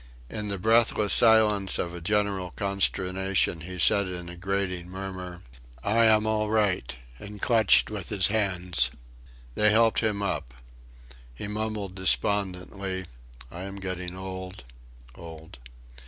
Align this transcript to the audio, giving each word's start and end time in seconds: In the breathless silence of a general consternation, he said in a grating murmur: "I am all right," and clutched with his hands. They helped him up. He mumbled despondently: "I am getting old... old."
In 0.31 0.47
the 0.47 0.57
breathless 0.57 1.13
silence 1.13 1.77
of 1.77 1.93
a 1.93 2.01
general 2.01 2.49
consternation, 2.49 3.61
he 3.61 3.77
said 3.77 4.07
in 4.07 4.29
a 4.29 4.35
grating 4.35 4.89
murmur: 4.89 5.43
"I 5.83 6.05
am 6.05 6.25
all 6.25 6.49
right," 6.49 6.97
and 7.19 7.39
clutched 7.39 7.91
with 7.91 8.09
his 8.09 8.29
hands. 8.29 8.89
They 9.53 9.69
helped 9.69 9.99
him 9.99 10.23
up. 10.23 10.55
He 11.35 11.47
mumbled 11.47 11.93
despondently: 11.93 13.05
"I 13.51 13.61
am 13.61 13.75
getting 13.75 14.17
old... 14.17 14.63
old." 15.13 15.59